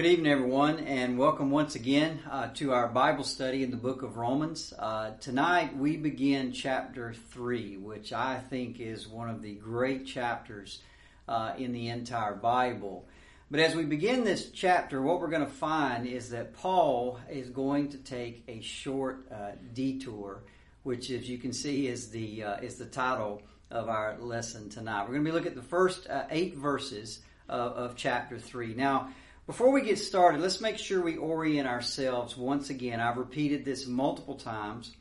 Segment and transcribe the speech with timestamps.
[0.00, 4.00] Good evening, everyone, and welcome once again uh, to our Bible study in the book
[4.00, 4.72] of Romans.
[4.78, 10.80] Uh, tonight we begin chapter 3, which I think is one of the great chapters
[11.28, 13.06] uh, in the entire Bible.
[13.50, 17.50] But as we begin this chapter, what we're going to find is that Paul is
[17.50, 20.44] going to take a short uh, detour,
[20.82, 25.02] which, as you can see, is the uh, is the title of our lesson tonight.
[25.02, 27.18] We're going to be looking at the first uh, eight verses
[27.50, 28.72] of, of chapter 3.
[28.72, 29.10] Now,
[29.50, 33.00] before we get started, let's make sure we orient ourselves once again.
[33.00, 34.92] I've repeated this multiple times,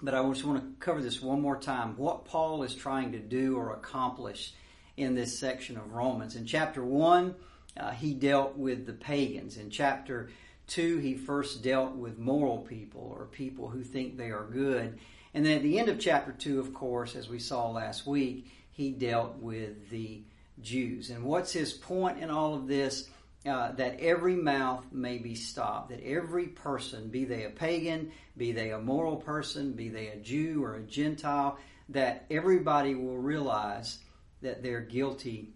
[0.00, 1.94] but I just want to cover this one more time.
[1.98, 4.54] What Paul is trying to do or accomplish
[4.96, 6.34] in this section of Romans.
[6.34, 7.34] In chapter 1,
[7.76, 9.58] uh, he dealt with the pagans.
[9.58, 10.30] In chapter
[10.68, 14.98] 2, he first dealt with moral people or people who think they are good.
[15.34, 18.50] And then at the end of chapter 2, of course, as we saw last week,
[18.70, 20.22] he dealt with the
[20.62, 21.10] Jews.
[21.10, 23.10] And what's his point in all of this?
[23.46, 28.52] Uh, that every mouth may be stopped, that every person, be they a pagan, be
[28.52, 31.58] they a moral person, be they a Jew or a Gentile,
[31.90, 33.98] that everybody will realize
[34.42, 35.52] that they're guilty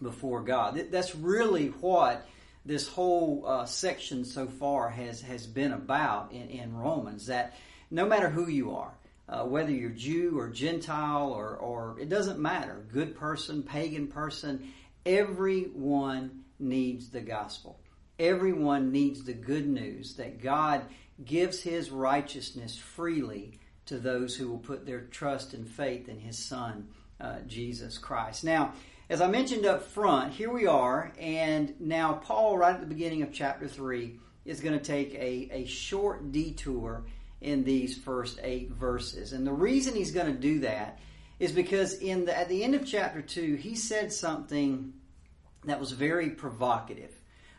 [0.00, 0.80] before God.
[0.90, 2.26] That's really what
[2.64, 7.54] this whole uh, section so far has, has been about in, in Romans, that
[7.90, 8.92] no matter who you are,
[9.28, 14.72] uh, whether you're Jew or Gentile or, or it doesn't matter, good person, pagan person,
[15.04, 17.80] everyone needs the gospel.
[18.18, 20.82] Everyone needs the good news that God
[21.24, 26.38] gives his righteousness freely to those who will put their trust and faith in his
[26.38, 26.88] son,
[27.20, 28.44] uh, Jesus Christ.
[28.44, 28.74] Now,
[29.08, 33.22] as I mentioned up front, here we are, and now Paul, right at the beginning
[33.22, 37.04] of chapter 3, is going to take a, a short detour
[37.40, 39.32] in these first eight verses.
[39.32, 40.98] And the reason he's going to do that
[41.38, 44.92] is because in the, at the end of chapter 2, he said something
[45.70, 47.14] that was very provocative.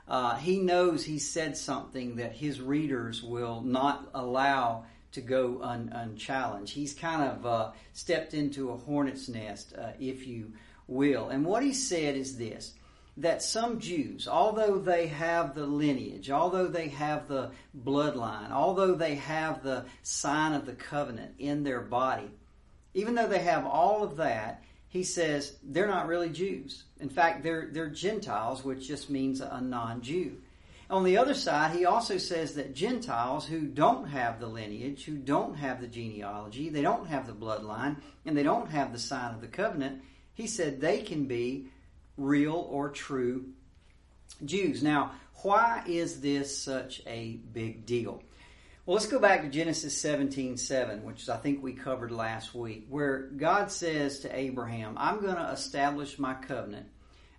[0.07, 5.91] Uh, he knows he said something that his readers will not allow to go un,
[5.93, 6.73] unchallenged.
[6.73, 10.53] He's kind of uh, stepped into a hornet's nest, uh, if you
[10.87, 11.29] will.
[11.29, 12.73] And what he said is this
[13.17, 19.15] that some Jews, although they have the lineage, although they have the bloodline, although they
[19.15, 22.31] have the sign of the covenant in their body,
[22.93, 26.83] even though they have all of that, he says they're not really Jews.
[26.99, 30.37] In fact, they're, they're Gentiles, which just means a non Jew.
[30.89, 35.17] On the other side, he also says that Gentiles who don't have the lineage, who
[35.17, 39.35] don't have the genealogy, they don't have the bloodline, and they don't have the sign
[39.35, 40.01] of the covenant,
[40.33, 41.67] he said they can be
[42.17, 43.45] real or true
[44.43, 44.81] Jews.
[44.81, 45.11] Now,
[45.43, 48.23] why is this such a big deal?
[48.89, 52.87] Well, let's go back to Genesis 17 7, which I think we covered last week,
[52.89, 56.87] where God says to Abraham, I'm going to establish my covenant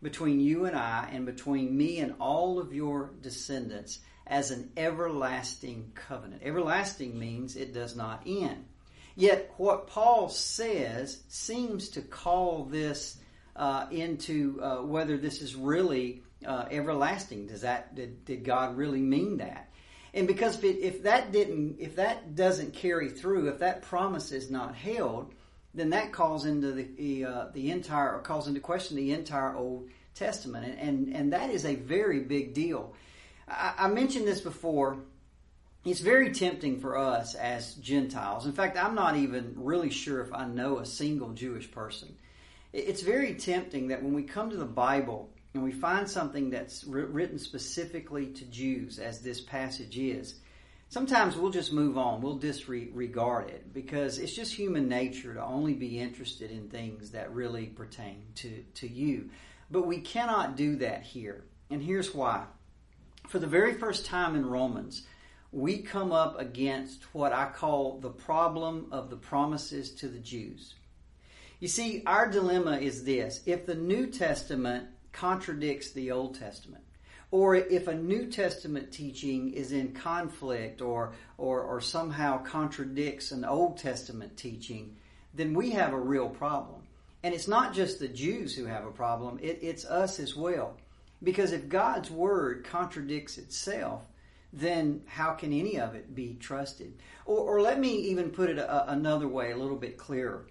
[0.01, 5.91] between you and I and between me and all of your descendants as an everlasting
[5.97, 6.43] covenant.
[6.45, 8.65] Everlasting means it does not end.
[9.17, 13.17] Yet, what Paul says seems to call this
[13.57, 17.49] uh, into uh, whether this is really uh, everlasting.
[17.49, 19.70] Does that did, did God really mean that?
[20.13, 24.33] And because if, it, if that didn't, if that doesn't carry through, if that promise
[24.33, 25.35] is not held,
[25.73, 29.89] then that calls into the uh, the entire, or calls into question the entire Old
[30.15, 32.95] Testament, and and, and that is a very big deal.
[33.49, 34.99] I, I mentioned this before.
[35.83, 38.45] It's very tempting for us as Gentiles.
[38.45, 42.15] In fact, I'm not even really sure if I know a single Jewish person.
[42.75, 46.85] It's very tempting that when we come to the Bible and we find something that's
[46.85, 50.37] written specifically to Jews, as this passage is,
[50.89, 52.23] sometimes we'll just move on.
[52.23, 57.35] We'll disregard it because it's just human nature to only be interested in things that
[57.35, 59.31] really pertain to, to you.
[59.71, 61.45] But we cannot do that here.
[61.69, 62.45] And here's why.
[63.29, 65.03] For the very first time in Romans,
[65.53, 70.75] we come up against what I call the problem of the promises to the Jews.
[71.59, 73.43] You see, our dilemma is this.
[73.47, 76.85] If the New Testament contradicts the Old Testament.
[77.31, 83.45] Or if a New Testament teaching is in conflict or, or, or somehow contradicts an
[83.45, 84.97] Old Testament teaching,
[85.33, 86.83] then we have a real problem.
[87.23, 90.77] And it's not just the Jews who have a problem, it, it's us as well.
[91.23, 94.03] Because if God's Word contradicts itself,
[94.53, 96.95] then how can any of it be trusted?
[97.27, 100.47] Or, or let me even put it a, another way, a little bit clearer.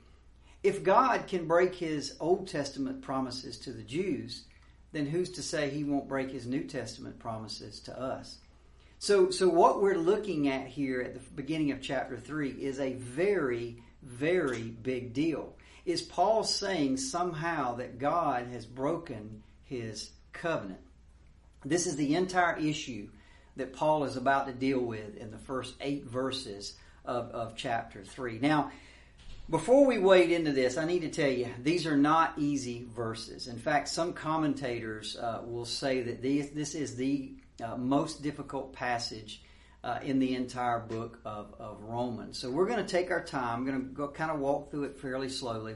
[0.63, 4.45] If God can break His Old Testament promises to the Jews,
[4.91, 8.38] then who's to say he won't break his New Testament promises to us?
[8.97, 12.94] So, so what we're looking at here at the beginning of chapter 3 is a
[12.94, 15.56] very, very big deal.
[15.86, 20.81] Is Paul saying somehow that God has broken his covenant?
[21.63, 23.09] This is the entire issue
[23.56, 26.75] that Paul is about to deal with in the first eight verses
[27.06, 28.39] of, of chapter 3.
[28.39, 28.71] Now,
[29.49, 33.47] before we wade into this, I need to tell you, these are not easy verses.
[33.47, 38.73] In fact, some commentators uh, will say that these, this is the uh, most difficult
[38.73, 39.41] passage
[39.83, 42.37] uh, in the entire book of, of Romans.
[42.37, 43.59] So we're going to take our time.
[43.59, 45.75] I'm going to kind of walk through it fairly slowly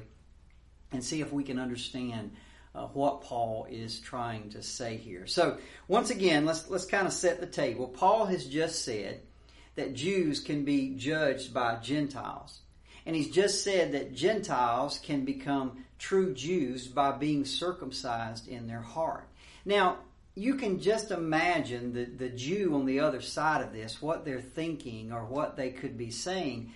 [0.92, 2.32] and see if we can understand
[2.76, 5.26] uh, what Paul is trying to say here.
[5.26, 7.88] So once again, let's let's kind of set the table.
[7.88, 9.22] Paul has just said
[9.76, 12.60] that Jews can be judged by Gentiles.
[13.06, 18.82] And he's just said that Gentiles can become true Jews by being circumcised in their
[18.82, 19.28] heart.
[19.66, 19.98] Now,
[20.36, 24.42] you can just imagine the, the Jew on the other side of this, what they're
[24.42, 26.72] thinking or what they could be saying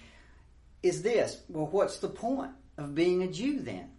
[0.83, 1.41] is this.
[1.50, 3.89] Well, what's the point of being a Jew then?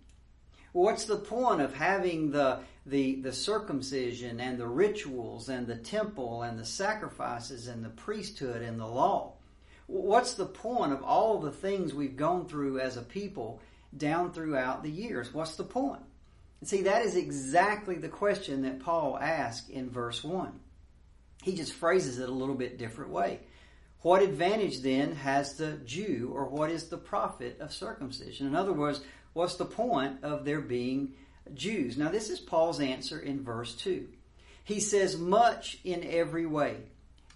[0.72, 6.42] What's the point of having the, the, the circumcision and the rituals and the temple
[6.42, 9.32] and the sacrifices and the priesthood and the law?
[9.88, 13.60] What's the point of all the things we've gone through as a people
[13.96, 15.32] down throughout the years?
[15.32, 16.02] What's the point?
[16.62, 20.52] See, that is exactly the question that Paul asked in verse 1.
[21.42, 23.40] He just phrases it a little bit different way.
[24.02, 28.46] What advantage then has the Jew, or what is the profit of circumcision?
[28.46, 29.00] In other words,
[29.32, 31.14] what's the point of there being
[31.54, 31.96] Jews?
[31.96, 34.06] Now, this is Paul's answer in verse 2.
[34.64, 36.76] He says, Much in every way,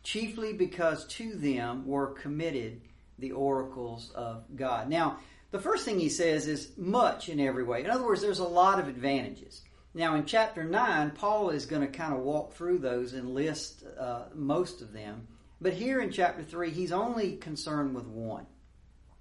[0.03, 2.81] chiefly because to them were committed
[3.19, 4.89] the oracles of God.
[4.89, 5.19] Now,
[5.51, 7.85] the first thing he says is much in every way.
[7.85, 9.63] In other words, there's a lot of advantages.
[9.95, 13.85] Now, in chapter 9, Paul is going to kind of walk through those and list
[13.99, 15.29] uh, most of them.
[15.61, 18.47] But here in chapter 3, he's only concerned with one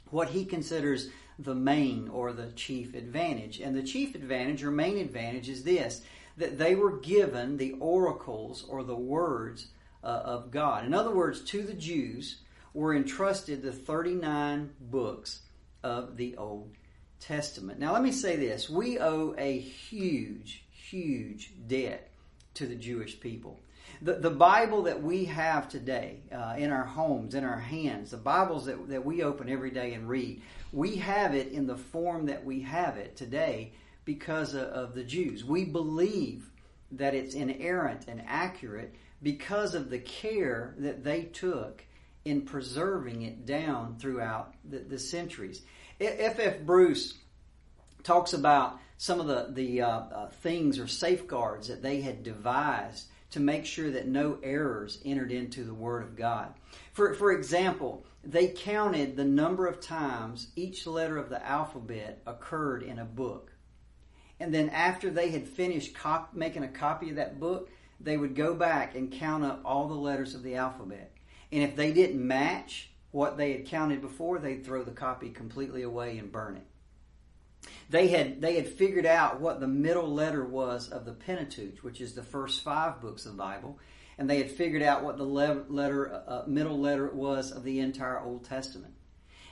[0.09, 3.59] what he considers the main or the chief advantage.
[3.59, 6.01] And the chief advantage or main advantage is this
[6.37, 9.67] that they were given the oracles or the words
[10.03, 10.85] uh, of God.
[10.85, 12.37] In other words, to the Jews
[12.73, 15.41] were entrusted the 39 books
[15.83, 16.71] of the Old
[17.19, 17.79] Testament.
[17.79, 22.11] Now, let me say this we owe a huge, huge debt
[22.55, 23.59] to the Jewish people.
[24.01, 28.17] The, the Bible that we have today uh, in our homes, in our hands, the
[28.17, 32.25] Bibles that, that we open every day and read, we have it in the form
[32.25, 33.73] that we have it today
[34.05, 35.45] because of, of the Jews.
[35.45, 36.49] We believe
[36.93, 38.93] that it's inerrant and accurate
[39.23, 41.83] because of the care that they took
[42.25, 45.61] in preserving it down throughout the, the centuries.
[45.99, 46.39] F.
[46.39, 46.59] F.
[46.61, 47.17] Bruce
[48.03, 53.07] talks about some of the, the uh, uh, things or safeguards that they had devised
[53.31, 56.53] to make sure that no errors entered into the Word of God.
[56.93, 62.83] For, for example, they counted the number of times each letter of the alphabet occurred
[62.83, 63.50] in a book.
[64.41, 68.35] And then after they had finished cop- making a copy of that book, they would
[68.35, 71.11] go back and count up all the letters of the alphabet.
[71.51, 75.83] And if they didn't match what they had counted before, they'd throw the copy completely
[75.83, 76.65] away and burn it.
[77.91, 82.01] They had they had figured out what the middle letter was of the Pentateuch, which
[82.01, 83.77] is the first five books of the Bible,
[84.17, 87.79] and they had figured out what the letter uh, uh, middle letter was of the
[87.79, 88.95] entire Old Testament.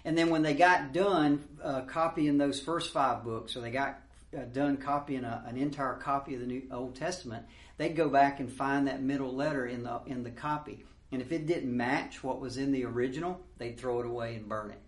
[0.03, 3.99] And then when they got done uh, copying those first five books, or they got
[4.37, 7.45] uh, done copying a, an entire copy of the New Old Testament,
[7.77, 10.85] they'd go back and find that middle letter in the in the copy.
[11.11, 14.47] And if it didn't match what was in the original, they'd throw it away and
[14.47, 14.81] burn it.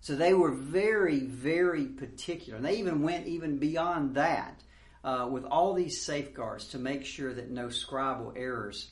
[0.00, 2.56] So they were very, very particular.
[2.56, 4.60] And they even went even beyond that
[5.04, 8.90] uh, with all these safeguards to make sure that no scribal errors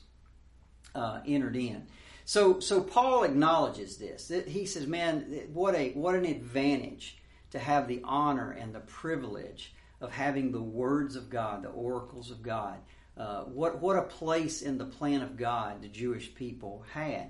[0.94, 1.86] uh, entered in.
[2.24, 4.30] So, so Paul acknowledges this.
[4.46, 7.18] He says, "Man, what a what an advantage
[7.52, 12.30] to have the honor and the privilege of having the words of God, the oracles
[12.30, 12.78] of God,
[13.16, 17.28] uh, what, what a place in the plan of God the Jewish people had.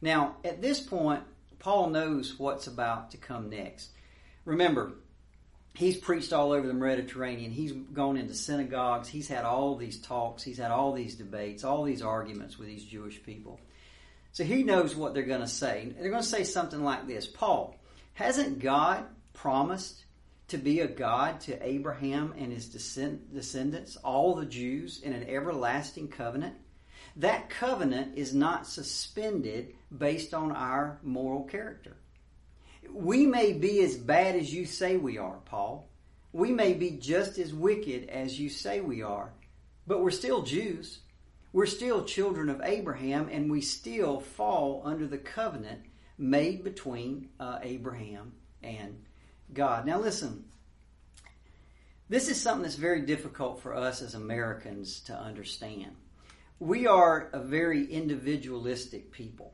[0.00, 1.22] Now, at this point,
[1.58, 3.90] Paul knows what's about to come next.
[4.46, 4.92] Remember,
[5.74, 7.50] he's preached all over the Mediterranean.
[7.50, 9.08] He's gone into synagogues.
[9.08, 10.42] He's had all these talks.
[10.42, 13.60] He's had all these debates, all these arguments with these Jewish people.
[14.32, 15.92] So he knows what they're going to say.
[15.98, 17.76] They're going to say something like this Paul,
[18.14, 20.04] hasn't God promised
[20.48, 26.08] to be a God to Abraham and his descendants, all the Jews, in an everlasting
[26.08, 26.56] covenant.
[27.16, 31.96] That covenant is not suspended based on our moral character.
[32.92, 35.88] We may be as bad as you say we are, Paul.
[36.32, 39.32] We may be just as wicked as you say we are,
[39.86, 41.00] but we're still Jews.
[41.52, 45.80] We're still children of Abraham, and we still fall under the covenant
[46.16, 48.32] made between uh, Abraham
[48.62, 49.04] and
[49.54, 49.86] God.
[49.86, 50.44] Now, listen,
[52.08, 55.94] this is something that's very difficult for us as Americans to understand.
[56.60, 59.52] we are a very individualistic people.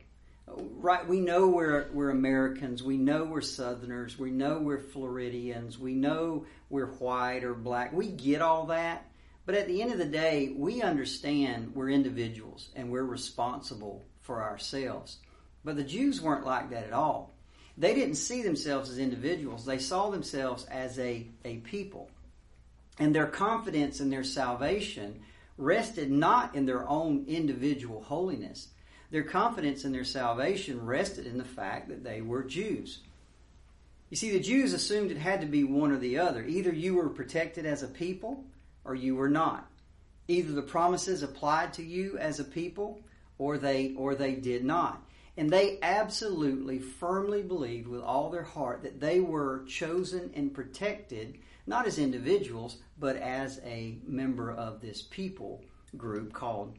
[0.48, 2.82] Right, we know we're we're Americans.
[2.82, 4.18] We know we're Southerners.
[4.18, 5.78] We know we're Floridians.
[5.78, 7.92] We know we're white or black.
[7.92, 9.10] We get all that,
[9.44, 14.42] but at the end of the day, we understand we're individuals and we're responsible for
[14.42, 15.18] ourselves.
[15.64, 17.35] But the Jews weren't like that at all.
[17.78, 19.64] They didn't see themselves as individuals.
[19.64, 22.09] They saw themselves as a, a people.
[22.99, 25.21] And their confidence in their salvation
[25.59, 28.68] rested not in their own individual holiness.
[29.11, 33.00] Their confidence in their salvation rested in the fact that they were Jews.
[34.11, 36.45] You see, the Jews assumed it had to be one or the other.
[36.45, 38.45] Either you were protected as a people
[38.85, 39.68] or you were not.
[40.28, 43.00] Either the promises applied to you as a people
[43.38, 45.02] or they or they did not.
[45.36, 51.38] And they absolutely firmly believed with all their heart that they were chosen and protected
[51.66, 55.64] not as individuals, but as a member of this people
[55.96, 56.78] group called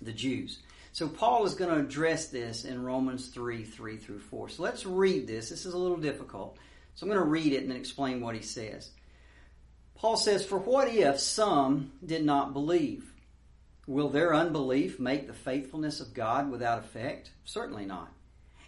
[0.00, 0.60] the Jews.
[0.92, 4.48] So Paul is going to address this in Romans 3 3 through 4.
[4.48, 5.50] So let's read this.
[5.50, 6.56] This is a little difficult.
[6.94, 8.90] So I'm going to read it and then explain what he says.
[9.94, 13.12] Paul says, For what if some did not believe?
[13.90, 17.32] Will their unbelief make the faithfulness of God without effect?
[17.44, 18.12] Certainly not.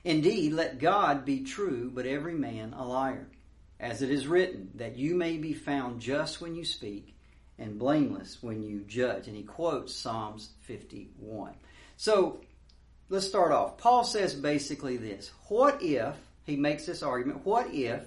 [0.02, 3.28] Indeed, let God be true, but every man a liar
[3.78, 7.14] as it is written, that you may be found just when you speak
[7.56, 9.28] and blameless when you judge.
[9.28, 11.54] And he quotes Psalms 51.
[11.96, 12.40] So
[13.08, 13.78] let's start off.
[13.78, 18.02] Paul says basically this What if, he makes this argument, what if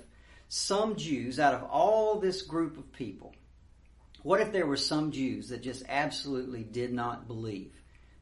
[0.50, 3.34] some Jews, out of all this group of people,
[4.26, 7.72] what if there were some Jews that just absolutely did not believe?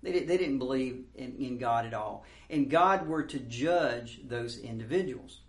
[0.01, 2.25] They, did, they didn't believe in, in God at all.
[2.49, 5.39] And God were to judge those individuals.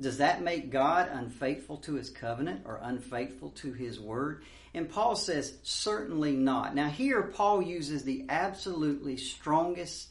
[0.00, 4.44] Does that make God unfaithful to his covenant or unfaithful to his word?
[4.72, 6.76] And Paul says, certainly not.
[6.76, 10.10] Now, here Paul uses the absolutely strongest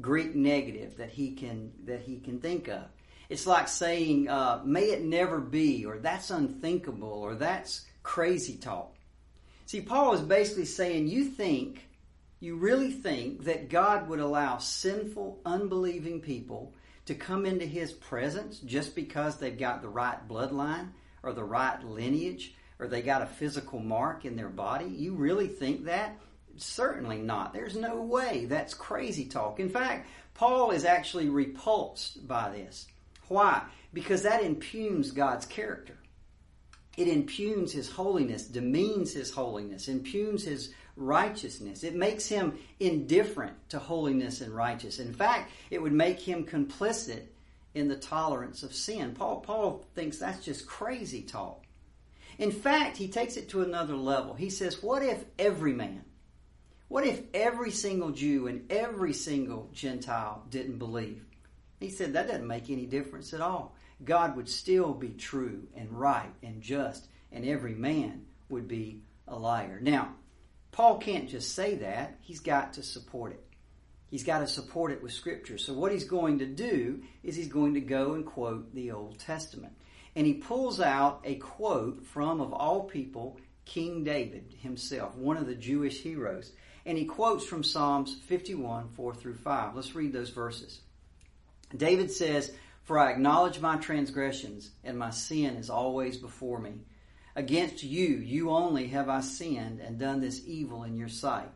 [0.00, 2.84] Greek negative that he can that he can think of.
[3.28, 8.94] It's like saying, uh, "May it never be," or "That's unthinkable," or "That's crazy talk."
[9.68, 11.86] See, Paul is basically saying, you think,
[12.40, 16.72] you really think that God would allow sinful, unbelieving people
[17.04, 21.84] to come into his presence just because they've got the right bloodline or the right
[21.84, 24.86] lineage or they got a physical mark in their body?
[24.86, 26.18] You really think that?
[26.56, 27.52] Certainly not.
[27.52, 28.46] There's no way.
[28.46, 29.60] That's crazy talk.
[29.60, 32.86] In fact, Paul is actually repulsed by this.
[33.26, 33.64] Why?
[33.92, 35.97] Because that impugns God's character.
[36.98, 41.84] It impugns his holiness, demeans his holiness, impugns his righteousness.
[41.84, 45.06] It makes him indifferent to holiness and righteousness.
[45.06, 47.22] In fact, it would make him complicit
[47.72, 49.14] in the tolerance of sin.
[49.14, 51.62] Paul, Paul thinks that's just crazy talk.
[52.36, 54.34] In fact, he takes it to another level.
[54.34, 56.04] He says, What if every man,
[56.88, 61.24] what if every single Jew and every single Gentile didn't believe?
[61.78, 63.76] He said that doesn't make any difference at all.
[64.04, 69.36] God would still be true and right and just, and every man would be a
[69.36, 69.78] liar.
[69.80, 70.14] Now,
[70.70, 73.44] Paul can't just say that, he's got to support it.
[74.10, 75.58] He's got to support it with Scripture.
[75.58, 79.18] So, what he's going to do is he's going to go and quote the Old
[79.18, 79.74] Testament.
[80.16, 85.46] And he pulls out a quote from, of all people, King David himself, one of
[85.46, 86.52] the Jewish heroes.
[86.86, 89.74] And he quotes from Psalms 51, 4 through 5.
[89.74, 90.80] Let's read those verses.
[91.76, 92.50] David says,
[92.88, 96.86] For I acknowledge my transgressions, and my sin is always before me.
[97.36, 101.50] Against you, you only have I sinned and done this evil in your sight,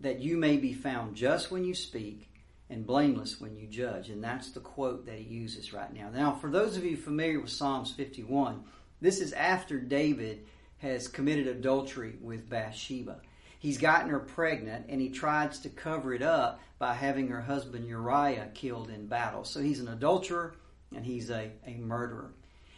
[0.00, 2.28] that you may be found just when you speak
[2.68, 4.10] and blameless when you judge.
[4.10, 6.10] And that's the quote that he uses right now.
[6.10, 8.62] Now, for those of you familiar with Psalms 51,
[9.00, 10.44] this is after David
[10.80, 13.22] has committed adultery with Bathsheba.
[13.58, 17.88] He's gotten her pregnant and he tries to cover it up by having her husband
[17.88, 19.44] Uriah killed in battle.
[19.44, 20.54] So he's an adulterer
[20.94, 22.32] and he's a, a murderer.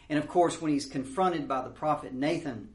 [0.09, 2.69] And of course, when he's confronted by the prophet Nathan,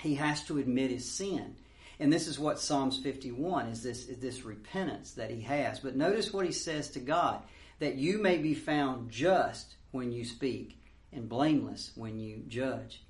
[0.00, 1.56] he has to admit his sin.
[2.00, 5.80] And this is what Psalms 51 is this, is this repentance that he has.
[5.80, 7.42] But notice what he says to God
[7.78, 10.80] that you may be found just when you speak
[11.12, 13.02] and blameless when you judge.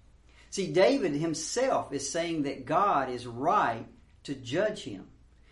[0.51, 3.87] See, David himself is saying that God is right
[4.29, 5.07] to judge him.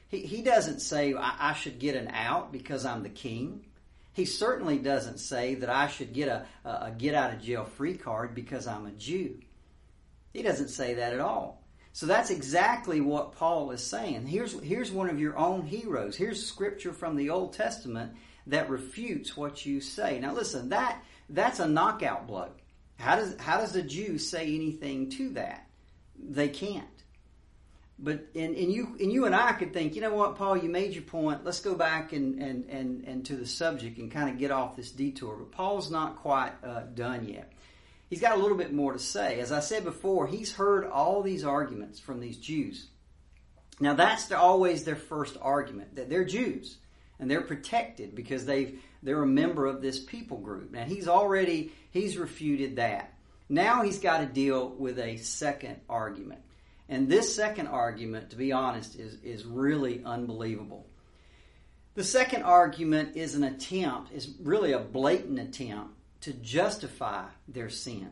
[0.08, 3.64] He, he doesn't say, I, I should get an out because I'm the king.
[4.12, 7.96] He certainly doesn't say that I should get a, a get out of jail free
[7.96, 9.40] card because I'm a Jew.
[10.32, 11.62] He doesn't say that at all.
[11.92, 14.26] So that's exactly what Paul is saying.
[14.26, 16.14] Here's, here's one of your own heroes.
[16.14, 18.12] Here's scripture from the Old Testament
[18.46, 20.20] that refutes what you say.
[20.20, 22.50] Now listen, that, that's a knockout blow.
[22.98, 25.66] How does, how does a Jew say anything to that?
[26.18, 26.86] They can't.
[27.98, 30.68] But and, and you and you and I could think, you know what, Paul, you
[30.68, 31.44] made your point.
[31.44, 34.76] Let's go back and and and, and to the subject and kind of get off
[34.76, 35.36] this detour.
[35.36, 37.52] But Paul's not quite uh, done yet.
[38.10, 39.40] He's got a little bit more to say.
[39.40, 42.86] As I said before, he's heard all these arguments from these Jews.
[43.80, 46.76] Now that's always their first argument that they're Jews
[47.18, 50.70] and they're protected because they've they're a member of this people group.
[50.70, 53.12] Now he's already he's refuted that.
[53.48, 56.40] Now he's got to deal with a second argument.
[56.88, 60.86] And this second argument, to be honest, is, is really unbelievable.
[61.94, 68.10] The second argument is an attempt, is really a blatant attempt to justify their sin.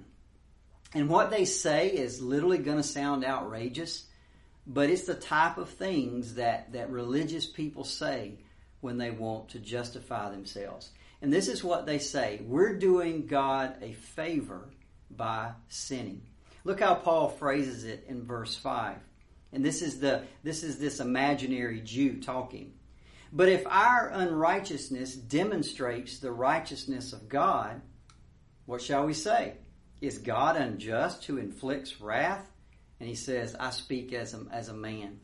[0.95, 4.07] And what they say is literally going to sound outrageous,
[4.67, 8.39] but it's the type of things that, that religious people say
[8.81, 10.91] when they want to justify themselves.
[11.21, 14.69] And this is what they say We're doing God a favor
[15.11, 16.23] by sinning.
[16.65, 18.97] Look how Paul phrases it in verse 5.
[19.53, 22.73] And this is the this is this imaginary Jew talking.
[23.33, 27.83] But if our unrighteousness demonstrates the righteousness of God,
[28.67, 29.55] what shall we say?
[30.01, 32.51] Is God unjust who inflicts wrath?
[33.01, 35.21] And he says, I speak as a, as a man.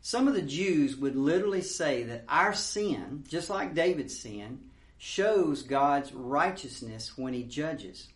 [0.00, 4.60] Some of the Jews would literally say that our sin, just like David's sin,
[4.98, 8.08] shows God's righteousness when he judges.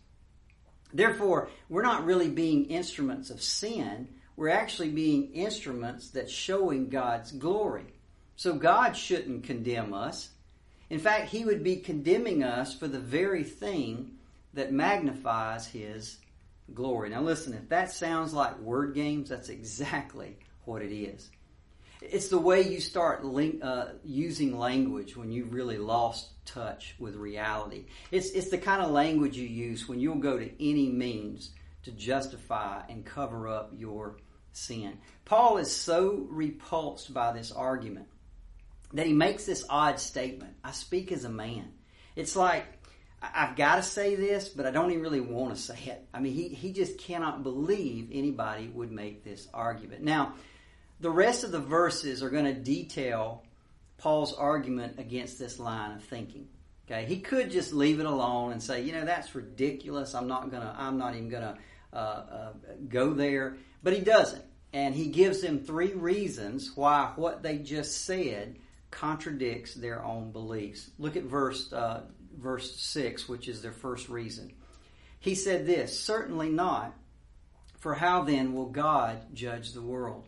[0.93, 4.07] Therefore, we're not really being instruments of sin.
[4.35, 7.93] We're actually being instruments that's showing God's glory.
[8.35, 10.29] So God shouldn't condemn us.
[10.89, 14.13] In fact, He would be condemning us for the very thing
[14.53, 16.17] that magnifies His
[16.73, 17.09] glory.
[17.09, 21.29] Now, listen, if that sounds like word games, that's exactly what it is.
[22.01, 27.15] It's the way you start link, uh, using language when you've really lost touch with
[27.15, 27.85] reality.
[28.09, 31.51] It's, it's the kind of language you use when you'll go to any means
[31.83, 34.17] to justify and cover up your
[34.51, 34.97] sin.
[35.25, 38.07] Paul is so repulsed by this argument
[38.93, 41.71] that he makes this odd statement I speak as a man.
[42.15, 42.65] It's like,
[43.21, 46.07] I've got to say this, but I don't even really want to say it.
[46.13, 50.01] I mean, he, he just cannot believe anybody would make this argument.
[50.01, 50.33] Now,
[51.01, 53.43] the rest of the verses are going to detail
[53.97, 56.47] Paul's argument against this line of thinking.
[56.85, 60.13] Okay, he could just leave it alone and say, you know, that's ridiculous.
[60.13, 60.75] I'm not gonna.
[60.77, 61.57] I'm not even gonna
[61.93, 62.53] uh, uh,
[62.89, 63.57] go there.
[63.83, 68.57] But he doesn't, and he gives them three reasons why what they just said
[68.89, 70.89] contradicts their own beliefs.
[70.99, 72.01] Look at verse uh,
[72.37, 74.51] verse six, which is their first reason.
[75.19, 76.93] He said this: Certainly not.
[77.77, 80.27] For how then will God judge the world?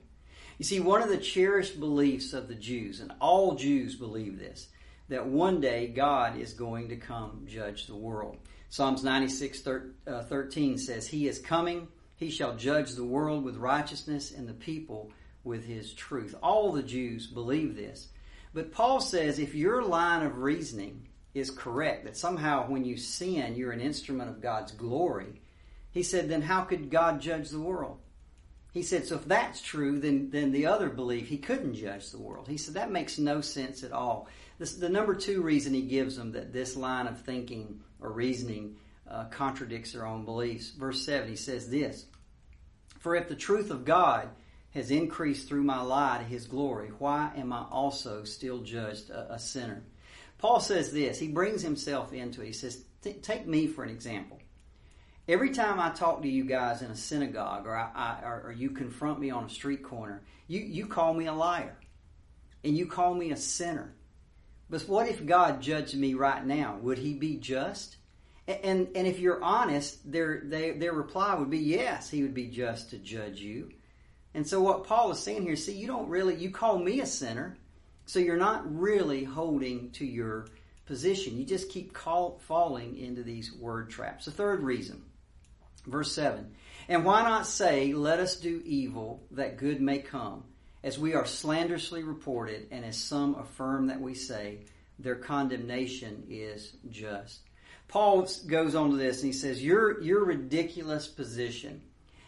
[0.57, 4.67] You see, one of the cherished beliefs of the Jews, and all Jews believe this,
[5.09, 8.37] that one day God is going to come judge the world.
[8.69, 9.67] Psalms 96
[10.07, 14.53] uh, 13 says, He is coming, He shall judge the world with righteousness and the
[14.53, 15.11] people
[15.43, 16.35] with His truth.
[16.41, 18.07] All the Jews believe this.
[18.53, 23.55] But Paul says if your line of reasoning is correct, that somehow when you sin,
[23.55, 25.41] you're an instrument of God's glory,
[25.91, 27.99] he said, then how could God judge the world?
[28.73, 32.17] He said, so if that's true, then, then the other belief, he couldn't judge the
[32.17, 32.47] world.
[32.47, 34.27] He said, that makes no sense at all.
[34.57, 38.77] This, the number two reason he gives them that this line of thinking or reasoning
[39.07, 40.71] uh, contradicts their own beliefs.
[40.71, 42.07] Verse 7, he says this
[42.99, 44.29] For if the truth of God
[44.71, 49.33] has increased through my lie to his glory, why am I also still judged a,
[49.35, 49.83] a sinner?
[50.39, 52.47] Paul says this, he brings himself into it.
[52.47, 52.83] He says,
[53.21, 54.39] Take me for an example.
[55.25, 58.71] Every time I talk to you guys in a synagogue or, I, I, or, you
[58.71, 61.77] confront me on a street corner, you, you call me a liar
[62.61, 63.93] and you call me a sinner.
[64.69, 66.77] But what if God judged me right now?
[66.81, 67.95] Would he be just?
[68.49, 72.47] And, and if you're honest, their, their, their reply would be yes, he would be
[72.47, 73.71] just to judge you.
[74.33, 77.05] And so what Paul is saying here, see, you don't really, you call me a
[77.05, 77.55] sinner,
[78.05, 80.47] so you're not really holding to your
[80.85, 81.37] position.
[81.37, 84.25] You just keep call, falling into these word traps.
[84.25, 85.01] The third reason
[85.85, 86.53] Verse 7
[86.87, 90.43] And why not say, Let us do evil that good may come,
[90.83, 94.59] as we are slanderously reported, and as some affirm that we say,
[94.99, 97.41] their condemnation is just.
[97.87, 101.81] Paul goes on to this and he says, Your, your ridiculous position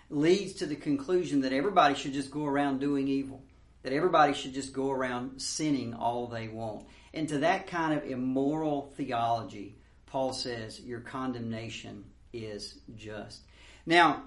[0.10, 3.42] leads to the conclusion that everybody should just go around doing evil,
[3.84, 6.86] that everybody should just go around sinning all they want.
[7.14, 12.04] And to that kind of immoral theology, Paul says, Your condemnation
[12.40, 13.42] is just.
[13.86, 14.24] Now,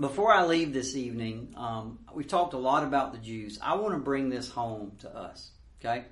[0.00, 3.58] before I leave this evening, um, we've talked a lot about the Jews.
[3.62, 5.50] I want to bring this home to us.
[5.80, 6.04] Okay?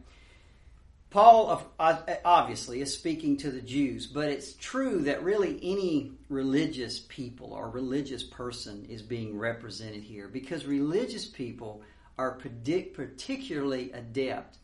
[1.11, 1.61] Paul
[2.25, 7.69] obviously is speaking to the Jews, but it's true that really any religious people or
[7.69, 11.83] religious person is being represented here because religious people
[12.17, 14.59] are particularly adept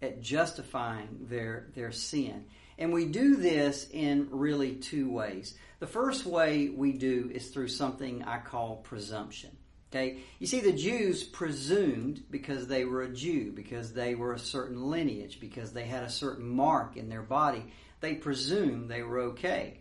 [0.00, 2.46] at justifying their, their sin.
[2.78, 5.54] And we do this in really two ways.
[5.82, 9.50] The first way we do is through something I call presumption.
[9.90, 10.18] Okay?
[10.38, 14.80] You see, the Jews presumed because they were a Jew, because they were a certain
[14.80, 17.64] lineage, because they had a certain mark in their body,
[17.98, 19.80] they presumed they were okay.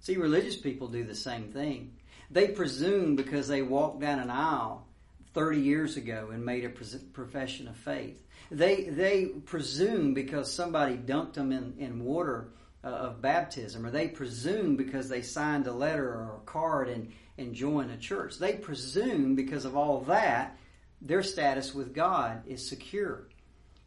[0.00, 1.98] See, religious people do the same thing.
[2.30, 4.86] They presume because they walked down an aisle
[5.34, 8.18] 30 years ago and made a profession of faith.
[8.50, 12.52] They, they presume because somebody dunked them in, in water
[12.86, 17.12] uh, of baptism, or they presume because they signed a letter or a card and,
[17.36, 18.38] and joined a church.
[18.38, 20.56] They presume because of all that,
[21.02, 23.26] their status with God is secure.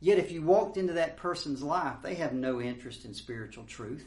[0.01, 4.05] Yet if you walked into that person's life, they have no interest in spiritual truth.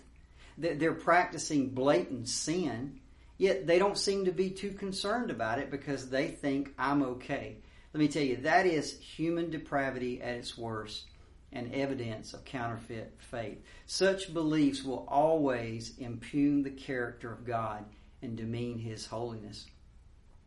[0.58, 3.00] They're practicing blatant sin,
[3.38, 7.56] yet they don't seem to be too concerned about it because they think, I'm okay.
[7.94, 11.06] Let me tell you, that is human depravity at its worst
[11.52, 13.62] and evidence of counterfeit faith.
[13.86, 17.84] Such beliefs will always impugn the character of God
[18.22, 19.66] and demean His holiness.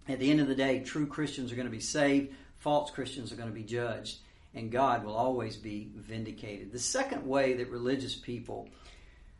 [0.07, 3.31] At the end of the day, true Christians are going to be saved, false Christians
[3.31, 4.19] are going to be judged,
[4.53, 6.71] and God will always be vindicated.
[6.71, 8.69] The second way that religious people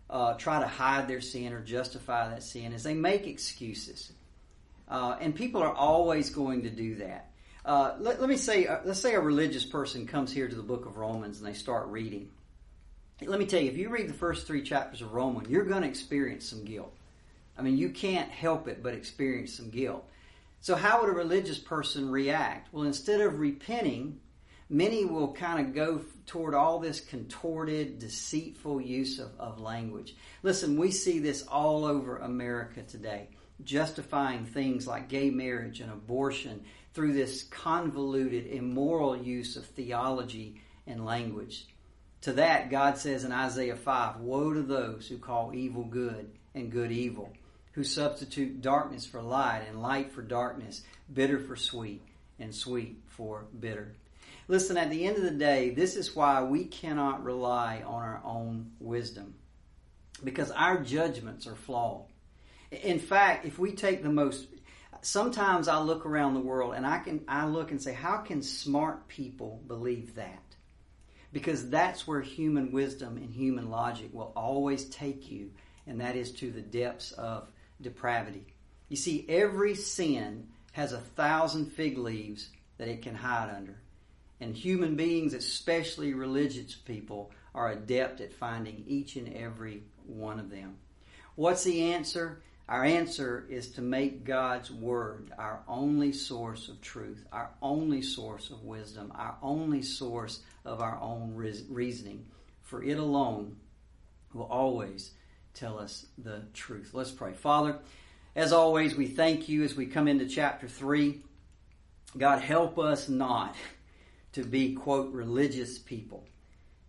[0.10, 4.12] uh, try to hide their sin or justify that sin is they make excuses.
[4.88, 7.32] Uh, and people are always going to do that.
[7.65, 10.62] Uh, let, let, me say, uh, let's say a religious person comes here to the
[10.62, 12.30] book of Romans and they start reading.
[13.21, 15.82] Let me tell you, if you read the first three chapters of Romans, you're going
[15.82, 16.95] to experience some guilt.
[17.58, 20.08] I mean, you can't help it but experience some guilt.
[20.62, 22.71] So, how would a religious person react?
[22.71, 24.19] Well, instead of repenting,
[24.69, 30.15] many will kind of go toward all this contorted, deceitful use of, of language.
[30.43, 33.30] Listen, we see this all over America today,
[33.63, 36.63] justifying things like gay marriage and abortion
[36.96, 41.68] through this convoluted, immoral use of theology and language.
[42.22, 46.72] To that, God says in Isaiah 5 Woe to those who call evil good and
[46.72, 47.32] good evil,
[47.74, 52.02] who substitute darkness for light and light for darkness, bitter for sweet
[52.40, 53.94] and sweet for bitter.
[54.48, 58.22] Listen, at the end of the day, this is why we cannot rely on our
[58.24, 59.36] own wisdom
[60.24, 62.06] because our judgments are flawed.
[62.72, 64.48] In fact, if we take the most
[65.06, 68.41] sometimes I look around the world and I can I look and say, how can
[68.41, 70.41] smart people believe that?
[71.32, 75.52] Because that's where human wisdom and human logic will always take you,
[75.86, 77.50] and that is to the depths of
[77.82, 78.46] depravity.
[78.88, 83.78] You see, every sin has a thousand fig leaves that it can hide under.
[84.39, 90.50] And human beings, especially religious people, are adept at finding each and every one of
[90.50, 90.78] them.
[91.36, 92.41] What's the answer?
[92.67, 98.49] Our answer is to make God's Word our only source of truth, our only source
[98.49, 102.25] of wisdom, our only source of our own reasoning.
[102.63, 103.58] For it alone
[104.34, 105.12] will always
[105.54, 106.89] tell us the truth.
[106.93, 107.34] Let's pray.
[107.34, 107.78] Father,
[108.36, 111.21] as always, we thank you as we come into chapter 3.
[112.17, 113.56] God, help us not
[114.34, 116.25] to be, quote, religious people.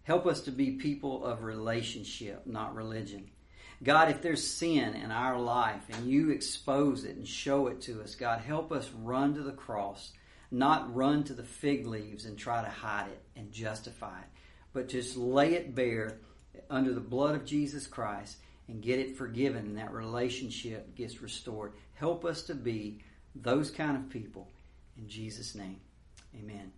[0.05, 3.29] Help us to be people of relationship, not religion.
[3.83, 8.03] God, if there's sin in our life and you expose it and show it to
[8.03, 10.13] us, God, help us run to the cross,
[10.51, 14.29] not run to the fig leaves and try to hide it and justify it,
[14.73, 16.19] but just lay it bare
[16.71, 21.73] under the blood of Jesus Christ and get it forgiven and that relationship gets restored.
[21.95, 23.01] Help us to be
[23.35, 24.49] those kind of people.
[24.97, 25.81] In Jesus' name,
[26.35, 26.73] amen.